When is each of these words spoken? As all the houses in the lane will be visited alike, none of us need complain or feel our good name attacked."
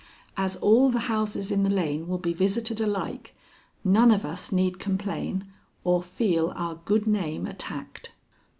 As 0.35 0.55
all 0.55 0.89
the 0.89 1.01
houses 1.11 1.51
in 1.51 1.61
the 1.61 1.69
lane 1.69 2.07
will 2.07 2.17
be 2.17 2.33
visited 2.33 2.81
alike, 2.81 3.35
none 3.83 4.09
of 4.09 4.25
us 4.25 4.51
need 4.51 4.79
complain 4.79 5.45
or 5.83 6.01
feel 6.01 6.51
our 6.55 6.79
good 6.85 7.05
name 7.05 7.45
attacked." 7.45 8.11